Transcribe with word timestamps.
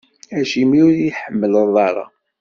Acimi 0.39 0.79
ur 0.87 0.93
yi-tḥemmleḍ 0.99 1.75
ara? 1.87 2.05